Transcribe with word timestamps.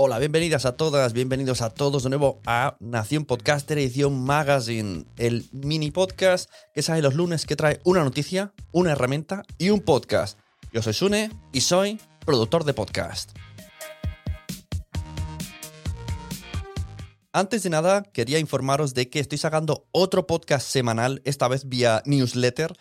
Hola, 0.00 0.20
bienvenidas 0.20 0.64
a 0.64 0.76
todas, 0.76 1.12
bienvenidos 1.12 1.60
a 1.60 1.70
todos 1.70 2.04
de 2.04 2.10
nuevo 2.10 2.40
a 2.46 2.76
Nación 2.78 3.24
Podcaster 3.24 3.78
Edición 3.78 4.22
Magazine, 4.22 5.06
el 5.16 5.48
mini 5.50 5.90
podcast 5.90 6.48
que 6.72 6.82
sale 6.82 7.02
los 7.02 7.16
lunes 7.16 7.46
que 7.46 7.56
trae 7.56 7.80
una 7.82 8.04
noticia, 8.04 8.52
una 8.70 8.92
herramienta 8.92 9.42
y 9.58 9.70
un 9.70 9.80
podcast. 9.80 10.38
Yo 10.72 10.82
soy 10.82 10.92
Sune 10.92 11.32
y 11.52 11.62
soy 11.62 12.00
productor 12.24 12.62
de 12.62 12.74
podcast. 12.74 13.36
Antes 17.32 17.64
de 17.64 17.70
nada, 17.70 18.04
quería 18.04 18.38
informaros 18.38 18.94
de 18.94 19.10
que 19.10 19.18
estoy 19.18 19.38
sacando 19.38 19.88
otro 19.90 20.28
podcast 20.28 20.64
semanal, 20.64 21.22
esta 21.24 21.48
vez 21.48 21.68
vía 21.68 22.04
newsletter. 22.06 22.72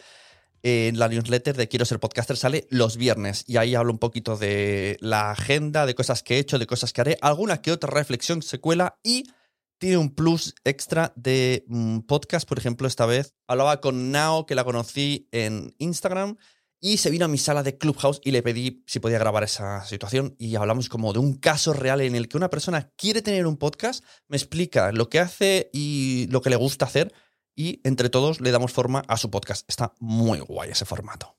En 0.63 0.97
la 0.99 1.07
newsletter 1.07 1.55
de 1.55 1.67
Quiero 1.67 1.85
ser 1.85 1.99
podcaster 1.99 2.35
sale 2.35 2.67
los 2.69 2.97
viernes 2.97 3.43
y 3.47 3.57
ahí 3.57 3.75
hablo 3.75 3.91
un 3.91 3.99
poquito 3.99 4.37
de 4.37 4.97
la 5.01 5.31
agenda, 5.31 5.85
de 5.85 5.95
cosas 5.95 6.23
que 6.23 6.35
he 6.35 6.39
hecho, 6.39 6.59
de 6.59 6.67
cosas 6.67 6.93
que 6.93 7.01
haré, 7.01 7.17
alguna 7.21 7.61
que 7.61 7.71
otra 7.71 7.91
reflexión 7.91 8.41
se 8.41 8.59
cuela 8.59 8.99
y 9.03 9.23
tiene 9.77 9.97
un 9.97 10.13
plus 10.13 10.55
extra 10.63 11.13
de 11.15 11.63
mm, 11.67 11.99
podcast. 11.99 12.47
Por 12.47 12.57
ejemplo, 12.57 12.87
esta 12.87 13.05
vez 13.05 13.35
hablaba 13.47 13.79
con 13.79 14.11
Nao, 14.11 14.45
que 14.45 14.55
la 14.55 14.63
conocí 14.63 15.29
en 15.31 15.75
Instagram, 15.77 16.37
y 16.79 16.97
se 16.97 17.09
vino 17.09 17.25
a 17.25 17.27
mi 17.27 17.37
sala 17.37 17.63
de 17.63 17.77
Clubhouse 17.77 18.21
y 18.23 18.31
le 18.31 18.43
pedí 18.43 18.83
si 18.85 18.99
podía 18.99 19.17
grabar 19.17 19.43
esa 19.43 19.83
situación 19.85 20.35
y 20.37 20.55
hablamos 20.55 20.89
como 20.89 21.11
de 21.11 21.19
un 21.19 21.35
caso 21.35 21.73
real 21.73 22.01
en 22.01 22.15
el 22.15 22.27
que 22.27 22.37
una 22.37 22.49
persona 22.49 22.91
quiere 22.95 23.21
tener 23.21 23.47
un 23.47 23.57
podcast, 23.57 24.03
me 24.27 24.37
explica 24.37 24.91
lo 24.91 25.09
que 25.09 25.19
hace 25.19 25.69
y 25.73 26.27
lo 26.29 26.41
que 26.41 26.51
le 26.51 26.55
gusta 26.55 26.85
hacer 26.85 27.13
y 27.57 27.81
entre 27.83 28.09
todos 28.09 28.39
le 28.39 28.51
damos 28.51 28.71
forma 28.71 29.03
a 29.07 29.17
su 29.17 29.29
podcast. 29.29 29.67
Está 29.67 29.93
muy 29.99 30.39
guay 30.39 30.69
ese 30.69 30.85
formato. 30.85 31.33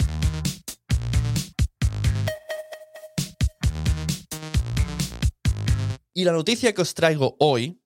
Y 6.13 6.25
la 6.25 6.33
noticia 6.33 6.75
que 6.75 6.83
os 6.83 6.95
traigo 6.95 7.37
hoy, 7.39 7.81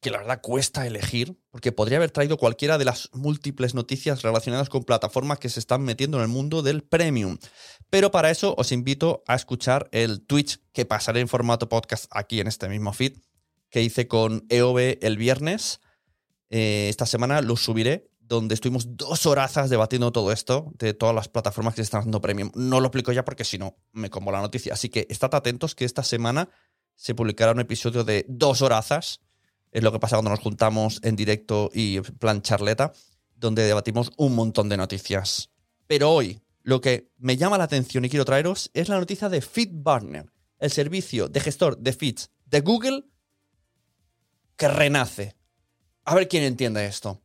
que 0.00 0.10
la 0.10 0.18
verdad 0.18 0.42
cuesta 0.42 0.86
elegir, 0.86 1.40
porque 1.50 1.72
podría 1.72 1.96
haber 1.96 2.10
traído 2.10 2.36
cualquiera 2.36 2.76
de 2.76 2.84
las 2.84 3.08
múltiples 3.14 3.74
noticias 3.74 4.20
relacionadas 4.20 4.68
con 4.68 4.84
plataformas 4.84 5.38
que 5.38 5.48
se 5.48 5.58
están 5.58 5.82
metiendo 5.82 6.18
en 6.18 6.24
el 6.24 6.28
mundo 6.28 6.60
del 6.60 6.82
premium. 6.82 7.38
Pero 7.88 8.10
para 8.10 8.30
eso 8.30 8.54
os 8.58 8.70
invito 8.70 9.24
a 9.26 9.34
escuchar 9.34 9.88
el 9.92 10.20
Twitch 10.20 10.60
que 10.72 10.84
pasaré 10.84 11.20
en 11.20 11.28
formato 11.28 11.70
podcast 11.70 12.04
aquí 12.10 12.40
en 12.40 12.46
este 12.46 12.68
mismo 12.68 12.92
feed 12.92 13.16
que 13.70 13.82
hice 13.82 14.06
con 14.08 14.44
EOB 14.50 14.98
el 15.00 15.16
viernes 15.16 15.80
eh, 16.50 16.88
esta 16.88 17.06
semana 17.06 17.40
lo 17.40 17.56
subiré, 17.56 18.10
donde 18.20 18.54
estuvimos 18.54 18.96
dos 18.96 19.26
horazas 19.26 19.70
debatiendo 19.70 20.12
todo 20.12 20.32
esto 20.32 20.72
de 20.78 20.92
todas 20.92 21.14
las 21.14 21.28
plataformas 21.28 21.74
que 21.74 21.78
se 21.78 21.84
están 21.84 22.02
dando 22.02 22.20
premium. 22.20 22.50
No 22.54 22.80
lo 22.80 22.86
explico 22.86 23.10
ya 23.12 23.24
porque 23.24 23.44
si 23.44 23.58
no 23.58 23.76
me 23.92 24.10
como 24.10 24.30
la 24.30 24.40
noticia. 24.40 24.74
Así 24.74 24.90
que 24.90 25.06
estad 25.08 25.34
atentos 25.34 25.74
que 25.74 25.86
esta 25.86 26.02
semana 26.02 26.50
se 26.94 27.14
publicará 27.14 27.52
un 27.52 27.60
episodio 27.60 28.04
de 28.04 28.26
dos 28.28 28.60
horazas. 28.60 29.20
Es 29.72 29.82
lo 29.82 29.92
que 29.92 29.98
pasa 29.98 30.16
cuando 30.16 30.30
nos 30.30 30.40
juntamos 30.40 31.00
en 31.02 31.16
directo 31.16 31.70
y 31.72 32.00
plan 32.00 32.42
charleta, 32.42 32.92
donde 33.34 33.62
debatimos 33.64 34.10
un 34.16 34.34
montón 34.34 34.68
de 34.68 34.76
noticias. 34.76 35.50
Pero 35.86 36.10
hoy, 36.10 36.42
lo 36.62 36.82
que 36.82 37.10
me 37.16 37.36
llama 37.38 37.56
la 37.56 37.64
atención 37.64 38.04
y 38.04 38.10
quiero 38.10 38.26
traeros 38.26 38.70
es 38.74 38.90
la 38.90 38.98
noticia 38.98 39.30
de 39.30 39.40
FeedBurner, 39.40 40.30
el 40.58 40.70
servicio 40.70 41.28
de 41.28 41.40
gestor 41.40 41.78
de 41.78 41.92
feeds 41.94 42.30
de 42.44 42.60
Google 42.60 43.04
que 44.56 44.68
renace. 44.68 45.37
A 46.08 46.14
ver 46.14 46.26
quién 46.26 46.42
entiende 46.44 46.86
esto. 46.86 47.20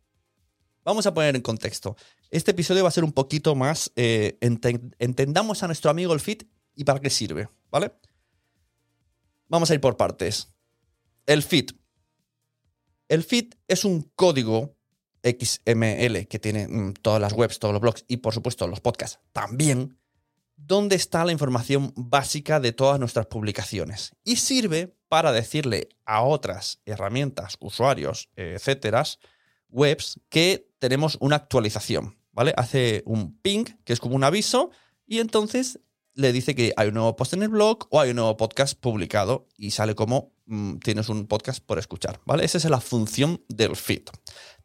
Vamos 0.83 1.05
a 1.05 1.13
poner 1.13 1.37
en 1.37 1.41
contexto. 1.41 1.95
Este 2.29 2.51
episodio 2.51 2.83
va 2.83 2.89
a 2.89 2.91
ser 2.91 3.05
un 3.05 3.13
poquito 3.13 3.55
más. 3.55 3.93
eh, 3.95 4.37
enten- 4.41 4.93
entendamos 4.99 5.63
a 5.63 5.67
nuestro 5.67 5.89
amigo 5.89 6.13
el 6.13 6.19
feed 6.19 6.41
y 6.75 6.83
para 6.83 6.99
qué 6.99 7.09
sirve, 7.09 7.47
¿vale? 7.71 7.93
Vamos 9.47 9.71
a 9.71 9.73
ir 9.73 9.79
por 9.79 9.95
partes. 9.95 10.49
El 11.25 11.43
feed. 11.43 11.69
El 13.07 13.23
feed 13.23 13.53
es 13.69 13.85
un 13.85 14.01
código 14.17 14.75
XML 15.23 16.27
que 16.27 16.39
tiene 16.39 16.67
mm, 16.67 16.95
todas 17.01 17.21
las 17.21 17.31
webs, 17.31 17.59
todos 17.59 17.71
los 17.73 17.81
blogs 17.81 18.03
y 18.09 18.17
por 18.17 18.33
supuesto 18.33 18.67
los 18.67 18.81
podcasts 18.81 19.19
también, 19.31 19.97
donde 20.55 20.95
está 20.95 21.25
la 21.25 21.31
información 21.31 21.93
básica 21.95 22.59
de 22.59 22.71
todas 22.71 22.99
nuestras 22.99 23.25
publicaciones. 23.25 24.15
Y 24.23 24.37
sirve 24.37 24.95
para 25.09 25.31
decirle 25.31 25.89
a 26.05 26.23
otras 26.23 26.79
herramientas, 26.85 27.57
usuarios, 27.59 28.29
etcétera, 28.35 29.03
webs, 29.69 30.19
que 30.29 30.69
tenemos 30.79 31.17
una 31.19 31.35
actualización, 31.37 32.17
¿vale? 32.31 32.53
Hace 32.57 33.03
un 33.05 33.37
ping, 33.39 33.65
que 33.83 33.93
es 33.93 33.99
como 33.99 34.15
un 34.15 34.23
aviso, 34.23 34.71
y 35.05 35.19
entonces 35.19 35.79
le 36.15 36.31
dice 36.31 36.55
que 36.55 36.73
hay 36.77 36.89
un 36.89 36.93
nuevo 36.95 37.15
post 37.15 37.33
en 37.33 37.43
el 37.43 37.49
blog 37.49 37.87
o 37.89 37.99
hay 37.99 38.11
un 38.11 38.17
nuevo 38.17 38.37
podcast 38.37 38.79
publicado 38.79 39.47
y 39.57 39.71
sale 39.71 39.95
como 39.95 40.33
mm, 40.45 40.77
tienes 40.77 41.09
un 41.09 41.27
podcast 41.27 41.63
por 41.63 41.79
escuchar, 41.79 42.19
¿vale? 42.25 42.45
Esa 42.45 42.57
es 42.59 42.65
la 42.65 42.79
función 42.79 43.43
del 43.49 43.75
feed. 43.75 44.03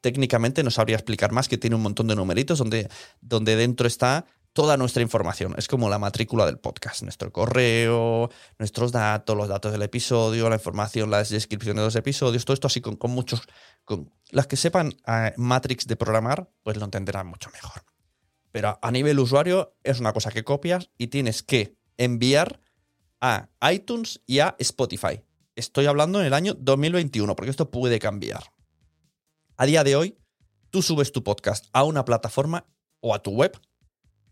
Técnicamente 0.00 0.62
no 0.62 0.70
sabría 0.70 0.96
explicar 0.96 1.32
más 1.32 1.48
que 1.48 1.58
tiene 1.58 1.76
un 1.76 1.82
montón 1.82 2.06
de 2.06 2.16
numeritos 2.16 2.58
donde, 2.58 2.88
donde 3.20 3.56
dentro 3.56 3.86
está 3.86 4.26
toda 4.58 4.76
nuestra 4.76 5.04
información. 5.04 5.54
Es 5.56 5.68
como 5.68 5.88
la 5.88 6.00
matrícula 6.00 6.44
del 6.44 6.58
podcast, 6.58 7.02
nuestro 7.04 7.32
correo, 7.32 8.28
nuestros 8.58 8.90
datos, 8.90 9.36
los 9.36 9.46
datos 9.46 9.70
del 9.70 9.82
episodio, 9.82 10.48
la 10.48 10.56
información, 10.56 11.12
las 11.12 11.28
descripciones 11.28 11.80
de 11.80 11.84
los 11.84 11.94
episodios, 11.94 12.44
todo 12.44 12.54
esto 12.54 12.66
así 12.66 12.80
con, 12.80 12.96
con 12.96 13.12
muchos... 13.12 13.42
Con, 13.84 14.10
las 14.30 14.48
que 14.48 14.56
sepan 14.56 14.96
eh, 15.06 15.32
Matrix 15.36 15.86
de 15.86 15.94
programar, 15.94 16.50
pues 16.64 16.76
lo 16.76 16.86
entenderán 16.86 17.28
mucho 17.28 17.50
mejor. 17.50 17.84
Pero 18.50 18.76
a 18.82 18.90
nivel 18.90 19.20
usuario 19.20 19.76
es 19.84 20.00
una 20.00 20.12
cosa 20.12 20.32
que 20.32 20.42
copias 20.42 20.90
y 20.98 21.06
tienes 21.06 21.44
que 21.44 21.76
enviar 21.96 22.60
a 23.20 23.50
iTunes 23.70 24.22
y 24.26 24.40
a 24.40 24.56
Spotify. 24.58 25.22
Estoy 25.54 25.86
hablando 25.86 26.18
en 26.18 26.26
el 26.26 26.34
año 26.34 26.54
2021, 26.54 27.36
porque 27.36 27.50
esto 27.50 27.70
puede 27.70 28.00
cambiar. 28.00 28.42
A 29.56 29.66
día 29.66 29.84
de 29.84 29.94
hoy, 29.94 30.18
tú 30.70 30.82
subes 30.82 31.12
tu 31.12 31.22
podcast 31.22 31.66
a 31.72 31.84
una 31.84 32.04
plataforma 32.04 32.66
o 32.98 33.14
a 33.14 33.22
tu 33.22 33.30
web. 33.30 33.56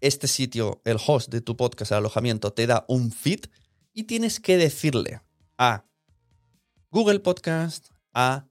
Este 0.00 0.28
sitio, 0.28 0.82
el 0.84 0.98
host 1.04 1.30
de 1.30 1.40
tu 1.40 1.56
podcast, 1.56 1.92
el 1.92 1.98
alojamiento, 1.98 2.52
te 2.52 2.66
da 2.66 2.84
un 2.88 3.10
feed 3.10 3.46
y 3.92 4.04
tienes 4.04 4.40
que 4.40 4.56
decirle 4.56 5.22
a 5.58 5.84
Google 6.90 7.20
Podcast, 7.20 7.88
a 8.12 8.46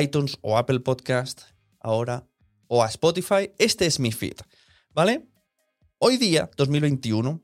iTunes 0.00 0.38
o 0.42 0.58
Apple 0.58 0.80
Podcast, 0.80 1.42
ahora, 1.80 2.26
o 2.68 2.82
a 2.82 2.86
Spotify, 2.88 3.52
este 3.58 3.86
es 3.86 3.98
mi 3.98 4.12
feed. 4.12 4.36
¿Vale? 4.92 5.28
Hoy 5.98 6.16
día, 6.16 6.50
2021, 6.56 7.42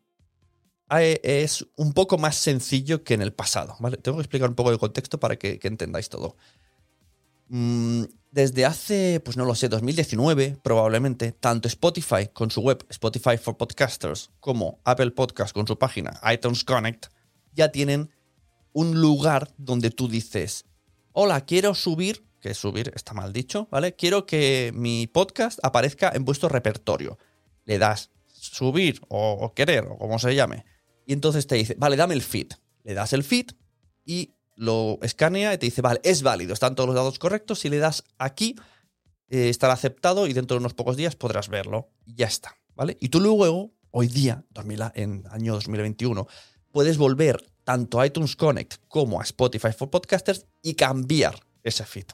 eh, 0.90 1.20
es 1.22 1.66
un 1.76 1.92
poco 1.92 2.18
más 2.18 2.36
sencillo 2.36 3.02
que 3.02 3.14
en 3.14 3.22
el 3.22 3.32
pasado. 3.32 3.76
¿vale? 3.80 3.96
Tengo 3.96 4.18
que 4.18 4.22
explicar 4.22 4.48
un 4.48 4.54
poco 4.54 4.70
el 4.70 4.78
contexto 4.78 5.18
para 5.18 5.36
que, 5.36 5.58
que 5.58 5.68
entendáis 5.68 6.08
todo. 6.08 6.36
Desde 8.36 8.66
hace, 8.66 9.18
pues 9.20 9.38
no 9.38 9.46
lo 9.46 9.54
sé, 9.54 9.70
2019 9.70 10.58
probablemente, 10.62 11.32
tanto 11.32 11.68
Spotify 11.68 12.28
con 12.30 12.50
su 12.50 12.60
web 12.60 12.84
Spotify 12.90 13.38
for 13.38 13.56
Podcasters 13.56 14.30
como 14.40 14.78
Apple 14.84 15.12
Podcast 15.12 15.54
con 15.54 15.66
su 15.66 15.78
página 15.78 16.20
iTunes 16.30 16.62
Connect 16.62 17.06
ya 17.54 17.72
tienen 17.72 18.10
un 18.74 19.00
lugar 19.00 19.54
donde 19.56 19.88
tú 19.88 20.06
dices, 20.06 20.66
hola, 21.12 21.46
quiero 21.46 21.74
subir, 21.74 22.26
que 22.42 22.52
subir 22.52 22.92
está 22.94 23.14
mal 23.14 23.32
dicho, 23.32 23.68
¿vale? 23.70 23.96
Quiero 23.96 24.26
que 24.26 24.70
mi 24.74 25.06
podcast 25.06 25.58
aparezca 25.62 26.12
en 26.14 26.26
vuestro 26.26 26.50
repertorio. 26.50 27.16
Le 27.64 27.78
das 27.78 28.10
subir 28.26 29.00
o, 29.08 29.54
querer 29.54 29.86
o 29.88 29.96
como 29.96 30.18
se 30.18 30.34
llame. 30.34 30.66
Y 31.06 31.14
entonces 31.14 31.46
te 31.46 31.54
dice, 31.54 31.74
vale, 31.78 31.96
dame 31.96 32.12
el 32.12 32.20
feed. 32.20 32.48
Le 32.84 32.92
das 32.92 33.14
el 33.14 33.24
feed 33.24 33.52
y 34.04 34.34
lo 34.56 34.98
escanea 35.02 35.54
y 35.54 35.58
te 35.58 35.66
dice, 35.66 35.82
vale, 35.82 36.00
es 36.02 36.22
válido, 36.22 36.52
están 36.52 36.74
todos 36.74 36.88
los 36.88 36.96
datos 36.96 37.18
correctos. 37.18 37.60
Si 37.60 37.68
le 37.68 37.78
das 37.78 38.02
aquí, 38.18 38.56
eh, 39.28 39.48
estará 39.48 39.74
aceptado 39.74 40.26
y 40.26 40.32
dentro 40.32 40.56
de 40.56 40.60
unos 40.60 40.74
pocos 40.74 40.96
días 40.96 41.14
podrás 41.14 41.48
verlo. 41.48 41.90
Y 42.04 42.14
ya 42.14 42.26
está, 42.26 42.56
¿vale? 42.74 42.96
Y 43.00 43.10
tú 43.10 43.20
luego, 43.20 43.72
hoy 43.90 44.08
día, 44.08 44.44
en 44.94 45.24
año 45.30 45.54
2021, 45.54 46.26
puedes 46.72 46.98
volver 46.98 47.44
tanto 47.64 48.00
a 48.00 48.06
iTunes 48.06 48.36
Connect 48.36 48.76
como 48.88 49.20
a 49.20 49.24
Spotify 49.24 49.72
for 49.76 49.90
Podcasters 49.90 50.46
y 50.62 50.74
cambiar 50.74 51.38
ese 51.62 51.84
feed. 51.84 52.06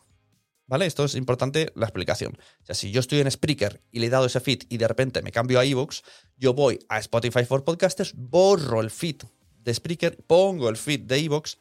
¿Vale? 0.67 0.87
Esto 0.87 1.05
es 1.05 1.15
importante 1.17 1.71
la 1.75 1.87
explicación. 1.87 2.39
O 2.63 2.65
sea, 2.65 2.75
si 2.75 2.91
yo 2.91 3.01
estoy 3.01 3.21
en 3.21 3.31
Spreaker 3.31 3.83
y 3.91 3.99
le 3.99 4.07
he 4.07 4.11
dado 4.11 4.25
ese 4.25 4.41
feed 4.41 4.63
y 4.71 4.79
de 4.79 4.89
repente 4.89 5.21
me 5.21 5.31
cambio 5.31 5.61
a 5.61 5.67
iVoox, 5.67 6.01
yo 6.39 6.55
voy 6.55 6.79
a 6.89 6.99
Spotify 6.99 7.45
for 7.45 7.65
Podcasters, 7.65 8.15
borro 8.17 8.81
el 8.81 8.91
feed 8.91 9.23
de 9.59 9.75
Spreaker, 9.75 10.17
pongo 10.27 10.71
el 10.71 10.77
feed 10.77 11.01
de 11.01 11.19
iVoox 11.19 11.57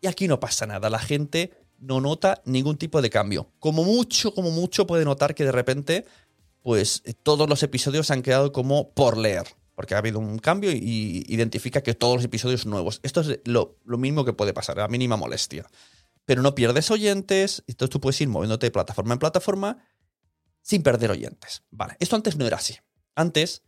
y 0.00 0.06
aquí 0.06 0.28
no 0.28 0.40
pasa 0.40 0.66
nada. 0.66 0.90
La 0.90 0.98
gente 0.98 1.52
no 1.78 2.00
nota 2.00 2.42
ningún 2.44 2.76
tipo 2.76 3.02
de 3.02 3.10
cambio. 3.10 3.50
Como 3.58 3.84
mucho, 3.84 4.34
como 4.34 4.50
mucho 4.50 4.86
puede 4.86 5.04
notar 5.04 5.34
que 5.34 5.44
de 5.44 5.52
repente, 5.52 6.04
pues 6.62 7.02
todos 7.22 7.48
los 7.48 7.62
episodios 7.62 8.10
han 8.10 8.22
quedado 8.22 8.52
como 8.52 8.90
por 8.90 9.16
leer 9.16 9.46
porque 9.74 9.94
ha 9.94 9.98
habido 9.98 10.18
un 10.18 10.38
cambio 10.38 10.72
y 10.72 11.24
identifica 11.26 11.82
que 11.82 11.94
todos 11.94 12.16
los 12.16 12.24
episodios 12.24 12.66
nuevos. 12.66 13.00
Esto 13.02 13.22
es 13.22 13.40
lo, 13.46 13.78
lo 13.86 13.96
mismo 13.96 14.26
que 14.26 14.34
puede 14.34 14.52
pasar, 14.52 14.76
la 14.76 14.88
mínima 14.88 15.16
molestia 15.16 15.66
pero 16.30 16.42
no 16.42 16.54
pierdes 16.54 16.92
oyentes, 16.92 17.64
entonces 17.66 17.90
tú 17.90 18.00
puedes 18.00 18.20
ir 18.20 18.28
moviéndote 18.28 18.66
de 18.66 18.70
plataforma 18.70 19.14
en 19.14 19.18
plataforma 19.18 19.78
sin 20.62 20.80
perder 20.84 21.10
oyentes. 21.10 21.64
Vale, 21.72 21.96
esto 21.98 22.14
antes 22.14 22.36
no 22.36 22.46
era 22.46 22.56
así. 22.56 22.76
Antes, 23.16 23.64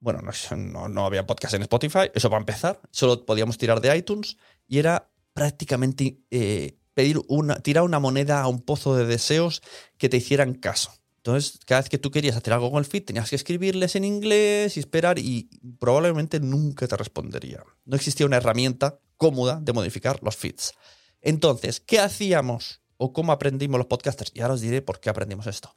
bueno, 0.00 0.22
no, 0.56 1.04
había 1.04 1.26
podcast 1.26 1.52
en 1.52 1.60
Spotify, 1.60 2.10
eso 2.14 2.30
va 2.30 2.38
a 2.38 2.40
empezar, 2.40 2.80
solo 2.90 3.26
podíamos 3.26 3.58
tirar 3.58 3.82
de 3.82 3.94
iTunes 3.94 4.38
y 4.66 4.78
era 4.78 5.11
prácticamente 5.32 6.18
eh, 6.30 6.78
pedir 6.94 7.20
una, 7.28 7.56
tirar 7.56 7.84
una 7.84 7.98
moneda 7.98 8.40
a 8.40 8.48
un 8.48 8.60
pozo 8.60 8.96
de 8.96 9.06
deseos 9.06 9.62
que 9.98 10.08
te 10.08 10.18
hicieran 10.18 10.54
caso. 10.54 10.92
Entonces, 11.16 11.60
cada 11.64 11.80
vez 11.80 11.88
que 11.88 11.98
tú 11.98 12.10
querías 12.10 12.36
hacer 12.36 12.52
algo 12.52 12.70
con 12.70 12.80
el 12.80 12.84
feed, 12.84 13.04
tenías 13.04 13.30
que 13.30 13.36
escribirles 13.36 13.94
en 13.94 14.04
inglés 14.04 14.76
y 14.76 14.80
esperar 14.80 15.20
y 15.20 15.48
probablemente 15.78 16.40
nunca 16.40 16.88
te 16.88 16.96
respondería. 16.96 17.62
No 17.84 17.94
existía 17.94 18.26
una 18.26 18.38
herramienta 18.38 18.98
cómoda 19.16 19.60
de 19.60 19.72
modificar 19.72 20.18
los 20.22 20.36
feeds. 20.36 20.72
Entonces, 21.20 21.78
¿qué 21.78 22.00
hacíamos 22.00 22.82
o 22.96 23.12
cómo 23.12 23.30
aprendimos 23.30 23.78
los 23.78 23.86
podcasters? 23.86 24.32
Y 24.34 24.40
ahora 24.40 24.54
os 24.54 24.60
diré 24.60 24.82
por 24.82 24.98
qué 24.98 25.10
aprendimos 25.10 25.46
esto. 25.46 25.76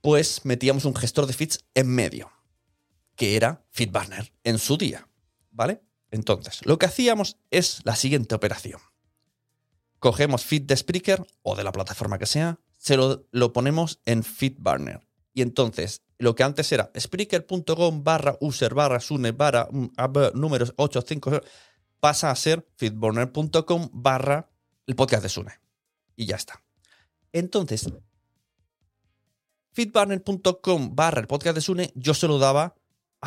Pues 0.00 0.44
metíamos 0.44 0.84
un 0.84 0.96
gestor 0.96 1.26
de 1.26 1.32
feeds 1.32 1.64
en 1.74 1.86
medio, 1.86 2.32
que 3.14 3.36
era 3.36 3.64
FeedBurner 3.70 4.32
en 4.42 4.58
su 4.58 4.76
día, 4.76 5.08
¿vale? 5.52 5.80
Entonces, 6.10 6.64
lo 6.64 6.78
que 6.78 6.86
hacíamos 6.86 7.36
es 7.50 7.80
la 7.84 7.96
siguiente 7.96 8.34
operación. 8.34 8.80
Cogemos 9.98 10.44
feed 10.44 10.62
de 10.62 10.76
Spreaker 10.76 11.26
o 11.42 11.56
de 11.56 11.64
la 11.64 11.72
plataforma 11.72 12.18
que 12.18 12.26
sea, 12.26 12.60
se 12.76 12.96
lo, 12.96 13.26
lo 13.32 13.52
ponemos 13.52 14.00
en 14.04 14.22
FeedBurner. 14.22 15.06
Y 15.34 15.42
entonces, 15.42 16.02
lo 16.18 16.34
que 16.34 16.42
antes 16.42 16.70
era 16.72 16.90
spreaker.com 16.98 18.02
barra 18.02 18.36
user 18.40 18.74
barra 18.74 19.00
sune 19.00 19.32
barra 19.32 19.68
mm, 19.70 19.90
números 20.34 20.74
85 20.76 21.40
pasa 22.00 22.30
a 22.30 22.36
ser 22.36 22.66
feedburner.com 22.76 23.90
barra 23.92 24.50
el 24.86 24.96
podcast 24.96 25.22
de 25.22 25.28
Sune. 25.28 25.52
Y 26.16 26.26
ya 26.26 26.36
está. 26.36 26.62
Entonces, 27.32 27.88
feedburner.com 29.72 30.96
barra 30.96 31.20
el 31.20 31.26
podcast 31.26 31.54
de 31.54 31.60
Sune, 31.60 31.92
yo 31.94 32.14
se 32.14 32.26
lo 32.26 32.38
daba 32.38 32.74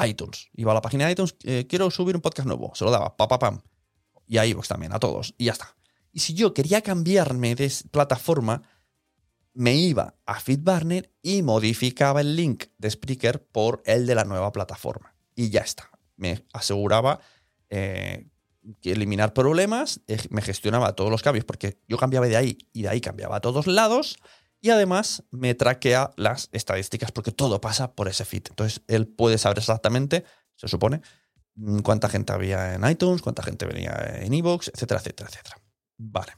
iTunes. 0.06 0.50
Iba 0.54 0.72
a 0.72 0.76
la 0.76 0.82
página 0.82 1.06
de 1.06 1.12
iTunes, 1.12 1.36
eh, 1.44 1.66
quiero 1.68 1.92
subir 1.92 2.16
un 2.16 2.22
podcast 2.22 2.48
nuevo. 2.48 2.72
Se 2.76 2.84
lo 2.84 2.92
daba, 2.92 3.16
pa, 3.16 3.28
pa, 3.28 3.40
pam. 3.40 3.62
Y 4.28 4.38
a 4.38 4.46
iVoox 4.46 4.68
también, 4.68 4.94
a 4.94 5.00
todos. 5.00 5.34
Y 5.38 5.46
ya 5.46 5.52
está. 5.54 5.76
Y 6.14 6.20
si 6.20 6.34
yo 6.34 6.54
quería 6.54 6.82
cambiarme 6.82 7.56
de 7.56 7.72
plataforma, 7.92 8.64
me 9.54 9.76
iba 9.76 10.16
a 10.26 10.40
Feedburner 10.40 11.12
y 11.22 11.42
modificaba 11.42 12.22
el 12.22 12.36
link 12.36 12.66
de 12.78 12.90
Spreaker 12.90 13.44
por 13.44 13.82
el 13.86 14.06
de 14.06 14.16
la 14.16 14.24
nueva 14.24 14.52
plataforma. 14.52 15.16
Y 15.36 15.50
ya 15.50 15.62
está. 15.62 15.90
Me 16.16 16.46
aseguraba 16.54 17.20
eh, 17.70 18.28
eliminar 18.84 19.34
problemas, 19.34 20.02
eh, 20.08 20.20
me 20.30 20.42
gestionaba 20.42 20.94
todos 20.96 21.10
los 21.10 21.22
cambios 21.22 21.46
porque 21.46 21.80
yo 21.88 21.98
cambiaba 21.98 22.28
de 22.28 22.38
ahí 22.38 22.58
y 22.74 22.84
de 22.84 22.90
ahí 22.90 23.02
cambiaba 23.02 23.38
a 23.38 23.42
todos 23.42 23.68
lados 23.68 24.18
y 24.62 24.70
además 24.70 25.24
me 25.32 25.56
traquea 25.56 26.12
las 26.16 26.50
estadísticas 26.52 27.12
porque 27.12 27.32
todo 27.32 27.60
pasa 27.60 27.94
por 27.94 28.08
ese 28.08 28.26
feed. 28.26 28.44
Entonces 28.50 28.82
él 28.88 29.08
puede 29.08 29.38
saber 29.38 29.58
exactamente, 29.58 30.24
se 30.56 30.68
supone, 30.68 31.02
mm, 31.56 31.80
cuánta 31.80 32.08
gente 32.08 32.32
había 32.32 32.76
en 32.76 32.88
iTunes, 32.90 33.22
cuánta 33.22 33.44
gente 33.44 33.66
venía 33.66 33.92
en 34.22 34.34
Evox, 34.34 34.70
etcétera, 34.74 35.00
etcétera, 35.00 35.30
etcétera. 35.30 35.58
Vale. 35.98 36.34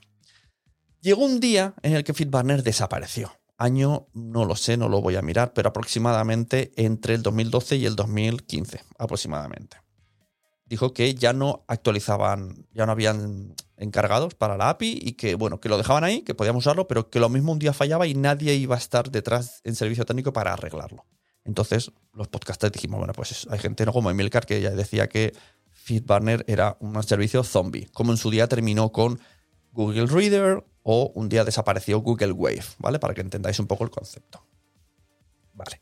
Llegó 1.02 1.25
un 1.25 1.42
día 1.42 1.75
en 1.84 1.96
el 1.96 2.04
que 2.06 2.14
FeedBurner 2.14 2.64
desapareció. 2.64 3.34
Año 3.58 4.08
no 4.14 4.46
lo 4.46 4.56
sé, 4.56 4.78
no 4.78 4.88
lo 4.88 5.02
voy 5.02 5.18
a 5.18 5.22
mirar, 5.22 5.54
pero 5.54 5.69
aproximadamente 5.69 6.72
entre 6.78 7.16
el 7.16 7.24
2012 7.24 7.76
y 7.76 7.86
el 7.86 7.96
2015, 7.96 8.84
aproximadamente 8.98 9.82
dijo 10.65 10.94
que 10.94 11.13
ya 11.15 11.33
no 11.33 11.63
actualizaban, 11.68 12.65
ya 12.71 12.86
no 12.86 12.92
habían 12.92 13.56
encargados 13.77 14.36
para 14.36 14.57
la 14.57 14.69
API 14.69 15.00
y 15.01 15.13
que, 15.13 15.36
bueno, 15.36 15.60
que 15.60 15.69
lo 15.69 15.77
dejaban 15.77 16.04
ahí, 16.04 16.21
que 16.21 16.36
podíamos 16.36 16.65
usarlo, 16.65 16.88
pero 16.88 17.10
que 17.10 17.19
lo 17.19 17.30
mismo 17.30 17.51
un 17.51 17.60
día 17.60 17.74
fallaba 17.74 18.07
y 18.07 18.13
nadie 18.13 18.56
iba 18.56 18.75
a 18.75 18.77
estar 18.77 19.12
detrás 19.12 19.62
en 19.63 19.75
servicio 19.75 20.06
técnico 20.06 20.33
para 20.33 20.54
arreglarlo. 20.54 21.06
Entonces, 21.45 21.92
los 22.13 22.30
podcasters 22.30 22.71
dijimos, 22.71 23.00
bueno, 23.00 23.13
pues 23.13 23.48
hay 23.50 23.60
gente 23.60 23.86
como 23.86 24.10
Emilcar 24.10 24.45
que 24.45 24.62
ya 24.62 24.71
decía 24.71 25.10
que 25.10 25.33
FeedBurner 25.71 26.45
era 26.48 26.77
un 26.80 27.01
servicio 27.04 27.44
zombie, 27.44 27.89
como 27.94 28.12
en 28.12 28.18
su 28.18 28.31
día 28.31 28.48
terminó 28.48 28.92
con 28.92 29.19
Google 29.74 30.06
Reader 30.06 30.66
o 30.83 31.12
un 31.16 31.27
día 31.30 31.44
desapareció 31.44 32.00
Google 32.00 32.31
Wave, 32.31 32.63
¿vale? 32.77 33.00
Para 33.00 33.13
que 33.13 33.21
entendáis 33.21 33.59
un 33.59 33.68
poco 33.68 33.83
el 33.83 33.89
concepto. 33.89 34.45
Vale. 35.54 35.81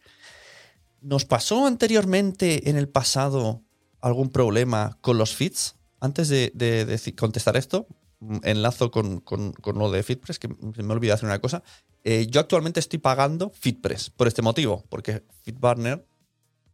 Nos 1.02 1.26
pasó 1.26 1.66
anteriormente 1.66 2.70
en 2.70 2.78
el 2.78 2.90
pasado 2.90 3.64
algún 4.02 4.30
problema 4.30 4.98
con 5.02 5.18
los 5.18 5.36
feeds? 5.36 5.76
Antes 6.00 6.30
de, 6.30 7.14
contestar 7.18 7.58
esto, 7.58 7.88
mm, 8.20 8.38
enlazo 8.44 8.92
con, 8.92 9.24
lo 9.64 9.92
de 9.92 10.04
FeedPress, 10.04 10.40
que 10.40 10.48
me 10.48 10.94
olvidé 10.94 11.14
hacer 11.14 11.28
una 11.28 11.40
cosa. 11.40 11.64
Eh, 12.04 12.28
yo 12.30 12.40
actualmente 12.40 12.80
estoy 12.80 13.00
pagando 13.00 13.52
FeedPress 13.52 14.10
por 14.10 14.28
este 14.28 14.42
motivo, 14.42 14.84
porque 14.90 15.24
FeedBurner 15.44 16.06